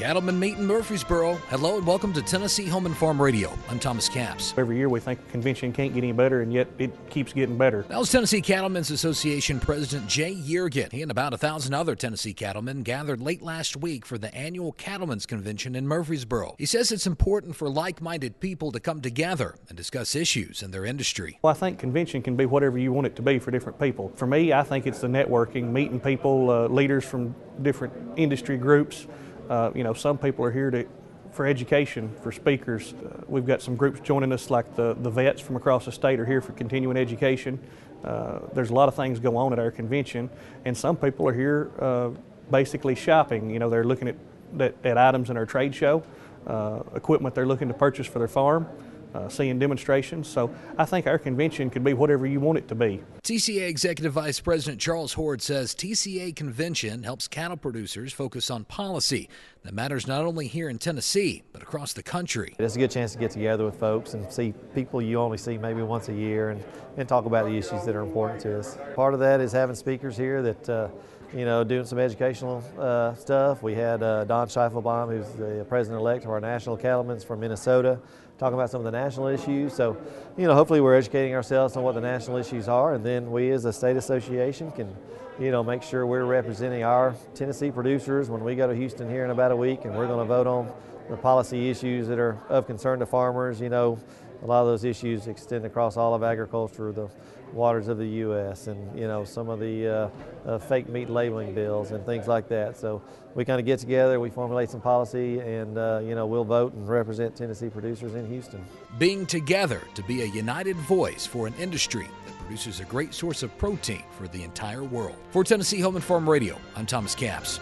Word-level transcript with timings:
Cattlemen 0.00 0.38
meet 0.38 0.56
in 0.56 0.66
Murfreesboro. 0.66 1.34
Hello 1.50 1.76
and 1.76 1.86
welcome 1.86 2.10
to 2.14 2.22
Tennessee 2.22 2.64
Home 2.64 2.86
and 2.86 2.96
Farm 2.96 3.20
Radio. 3.20 3.52
I'm 3.68 3.78
Thomas 3.78 4.08
Capps. 4.08 4.54
Every 4.56 4.78
year 4.78 4.88
we 4.88 4.98
think 4.98 5.28
convention 5.28 5.74
can't 5.74 5.92
get 5.92 6.02
any 6.02 6.12
better, 6.12 6.40
and 6.40 6.50
yet 6.50 6.68
it 6.78 6.90
keeps 7.10 7.34
getting 7.34 7.58
better. 7.58 7.82
That 7.82 7.98
was 7.98 8.10
Tennessee 8.10 8.40
Cattlemen's 8.40 8.90
Association 8.90 9.60
President 9.60 10.08
Jay 10.08 10.34
Yeargin. 10.34 10.90
He 10.90 11.02
and 11.02 11.10
about 11.10 11.34
a 11.34 11.36
thousand 11.36 11.74
other 11.74 11.94
Tennessee 11.94 12.32
cattlemen 12.32 12.82
gathered 12.82 13.20
late 13.20 13.42
last 13.42 13.76
week 13.76 14.06
for 14.06 14.16
the 14.16 14.34
annual 14.34 14.72
Cattlemen's 14.72 15.26
Convention 15.26 15.74
in 15.74 15.86
Murfreesboro. 15.86 16.54
He 16.56 16.64
says 16.64 16.90
it's 16.92 17.06
important 17.06 17.54
for 17.54 17.68
like 17.68 18.00
minded 18.00 18.40
people 18.40 18.72
to 18.72 18.80
come 18.80 19.02
together 19.02 19.56
and 19.68 19.76
discuss 19.76 20.16
issues 20.16 20.62
in 20.62 20.70
their 20.70 20.86
industry. 20.86 21.38
Well, 21.42 21.50
I 21.50 21.54
think 21.54 21.78
convention 21.78 22.22
can 22.22 22.36
be 22.36 22.46
whatever 22.46 22.78
you 22.78 22.90
want 22.90 23.06
it 23.06 23.16
to 23.16 23.22
be 23.22 23.38
for 23.38 23.50
different 23.50 23.78
people. 23.78 24.10
For 24.16 24.26
me, 24.26 24.54
I 24.54 24.62
think 24.62 24.86
it's 24.86 25.02
the 25.02 25.08
networking, 25.08 25.72
meeting 25.72 26.00
people, 26.00 26.50
uh, 26.50 26.68
leaders 26.68 27.04
from 27.04 27.34
different 27.60 27.92
industry 28.16 28.56
groups. 28.56 29.06
Uh, 29.50 29.72
you 29.74 29.82
know, 29.82 29.92
some 29.92 30.16
people 30.16 30.44
are 30.44 30.52
here 30.52 30.70
to 30.70 30.86
for 31.32 31.46
education, 31.46 32.12
for 32.22 32.32
speakers. 32.32 32.94
Uh, 32.94 33.22
we've 33.28 33.46
got 33.46 33.62
some 33.62 33.76
groups 33.76 34.00
joining 34.00 34.32
us, 34.32 34.50
like 34.50 34.74
the, 34.74 34.94
the 34.94 35.10
vets 35.10 35.40
from 35.40 35.56
across 35.56 35.84
the 35.84 35.92
state 35.92 36.18
are 36.18 36.26
here 36.26 36.40
for 36.40 36.52
continuing 36.52 36.96
education. 36.96 37.58
Uh, 38.04 38.40
there's 38.52 38.70
a 38.70 38.74
lot 38.74 38.88
of 38.88 38.94
things 38.94 39.20
go 39.20 39.36
on 39.36 39.52
at 39.52 39.58
our 39.58 39.70
convention, 39.70 40.28
and 40.64 40.76
some 40.76 40.96
people 40.96 41.28
are 41.28 41.32
here 41.32 41.70
uh, 41.78 42.10
basically 42.50 42.94
shopping. 42.94 43.50
You 43.50 43.58
know, 43.58 43.70
they're 43.70 43.84
looking 43.84 44.08
at, 44.08 44.16
at, 44.58 44.74
at 44.84 44.98
items 44.98 45.30
in 45.30 45.36
our 45.36 45.46
trade 45.46 45.74
show, 45.74 46.02
uh, 46.46 46.80
equipment 46.94 47.34
they're 47.34 47.46
looking 47.46 47.68
to 47.68 47.74
purchase 47.74 48.06
for 48.06 48.18
their 48.18 48.28
farm 48.28 48.66
uh, 49.14 49.28
seeing 49.28 49.58
demonstrations. 49.58 50.28
So 50.28 50.54
I 50.78 50.84
think 50.84 51.06
our 51.06 51.18
convention 51.18 51.70
could 51.70 51.84
be 51.84 51.92
whatever 51.92 52.26
you 52.26 52.40
want 52.40 52.58
it 52.58 52.68
to 52.68 52.74
be. 52.74 53.02
TCA 53.22 53.68
Executive 53.68 54.12
Vice 54.12 54.40
President 54.40 54.80
Charles 54.80 55.12
Hord 55.12 55.42
says 55.42 55.74
TCA 55.74 56.34
Convention 56.34 57.02
helps 57.02 57.28
cattle 57.28 57.56
producers 57.56 58.12
focus 58.12 58.50
on 58.50 58.64
policy 58.64 59.28
that 59.62 59.74
matters 59.74 60.06
not 60.06 60.24
only 60.24 60.46
here 60.46 60.68
in 60.68 60.78
Tennessee, 60.78 61.42
but 61.52 61.62
across 61.62 61.92
the 61.92 62.02
country. 62.02 62.54
It's 62.58 62.76
a 62.76 62.78
good 62.78 62.90
chance 62.90 63.12
to 63.12 63.18
get 63.18 63.30
together 63.30 63.64
with 63.64 63.78
folks 63.78 64.14
and 64.14 64.30
see 64.32 64.54
people 64.74 65.02
you 65.02 65.18
only 65.18 65.38
see 65.38 65.58
maybe 65.58 65.82
once 65.82 66.08
a 66.08 66.14
year 66.14 66.50
and, 66.50 66.64
and 66.96 67.08
talk 67.08 67.26
about 67.26 67.46
the 67.46 67.56
issues 67.56 67.84
that 67.84 67.94
are 67.94 68.02
important 68.02 68.40
to 68.42 68.58
us. 68.58 68.78
Part 68.94 69.14
of 69.14 69.20
that 69.20 69.40
is 69.40 69.52
having 69.52 69.76
speakers 69.76 70.16
here 70.16 70.42
that 70.42 70.68
uh, 70.68 70.88
you 71.34 71.44
know, 71.44 71.62
doing 71.62 71.84
some 71.84 71.98
educational 71.98 72.62
uh, 72.78 73.14
stuff. 73.14 73.62
We 73.62 73.74
had 73.74 74.02
uh, 74.02 74.24
Don 74.24 74.48
Schiefelbein, 74.48 75.16
who's 75.16 75.28
the 75.34 75.64
president-elect 75.68 76.24
of 76.24 76.30
our 76.30 76.40
National 76.40 76.76
Cattlemen's 76.76 77.22
from 77.22 77.40
Minnesota, 77.40 78.00
talking 78.38 78.54
about 78.54 78.70
some 78.70 78.80
of 78.80 78.84
the 78.84 78.90
national 78.90 79.28
issues. 79.28 79.72
So, 79.72 79.96
you 80.36 80.46
know, 80.46 80.54
hopefully 80.54 80.80
we're 80.80 80.96
educating 80.96 81.34
ourselves 81.34 81.76
on 81.76 81.84
what 81.84 81.94
the 81.94 82.00
national 82.00 82.36
issues 82.36 82.68
are, 82.68 82.94
and 82.94 83.04
then 83.04 83.30
we 83.30 83.50
as 83.50 83.64
a 83.64 83.72
state 83.72 83.96
association 83.96 84.72
can, 84.72 84.92
you 85.38 85.52
know, 85.52 85.62
make 85.62 85.82
sure 85.82 86.04
we're 86.04 86.24
representing 86.24 86.82
our 86.82 87.14
Tennessee 87.34 87.70
producers 87.70 88.28
when 88.28 88.42
we 88.42 88.56
go 88.56 88.66
to 88.66 88.74
Houston 88.74 89.08
here 89.08 89.24
in 89.24 89.30
about 89.30 89.52
a 89.52 89.56
week, 89.56 89.84
and 89.84 89.94
we're 89.94 90.08
going 90.08 90.18
to 90.18 90.24
vote 90.24 90.48
on 90.48 90.72
the 91.08 91.16
policy 91.16 91.70
issues 91.70 92.08
that 92.08 92.18
are 92.18 92.38
of 92.48 92.66
concern 92.66 92.98
to 92.98 93.06
farmers. 93.06 93.60
You 93.60 93.68
know, 93.68 93.98
a 94.42 94.46
lot 94.46 94.62
of 94.62 94.66
those 94.66 94.84
issues 94.84 95.26
extend 95.26 95.64
across 95.64 95.96
all 95.96 96.14
of 96.14 96.22
agriculture, 96.22 96.92
the 96.92 97.08
waters 97.52 97.88
of 97.88 97.98
the 97.98 98.06
U.S., 98.06 98.68
and 98.68 98.98
you 98.98 99.06
know 99.06 99.24
some 99.24 99.48
of 99.48 99.60
the 99.60 99.88
uh, 99.88 100.10
uh, 100.46 100.58
fake 100.58 100.88
meat 100.88 101.10
labeling 101.10 101.54
bills 101.54 101.90
and 101.90 102.04
things 102.06 102.26
like 102.26 102.48
that. 102.48 102.76
So 102.76 103.02
we 103.34 103.44
kind 103.44 103.60
of 103.60 103.66
get 103.66 103.78
together, 103.78 104.18
we 104.18 104.30
formulate 104.30 104.70
some 104.70 104.80
policy, 104.80 105.40
and 105.40 105.76
uh, 105.76 106.00
you 106.02 106.14
know 106.14 106.26
we'll 106.26 106.44
vote 106.44 106.72
and 106.74 106.88
represent 106.88 107.36
Tennessee 107.36 107.68
producers 107.68 108.14
in 108.14 108.28
Houston. 108.28 108.64
Being 108.98 109.26
together 109.26 109.82
to 109.94 110.02
be 110.04 110.22
a 110.22 110.26
united 110.26 110.76
voice 110.76 111.26
for 111.26 111.46
an 111.46 111.54
industry 111.58 112.06
that 112.26 112.38
produces 112.38 112.80
a 112.80 112.84
great 112.84 113.14
source 113.14 113.42
of 113.42 113.56
protein 113.58 114.02
for 114.16 114.28
the 114.28 114.42
entire 114.42 114.84
world. 114.84 115.16
For 115.30 115.44
Tennessee 115.44 115.80
Home 115.80 115.96
and 115.96 116.04
Farm 116.04 116.28
Radio, 116.28 116.58
I'm 116.76 116.86
Thomas 116.86 117.14
Capps. 117.14 117.60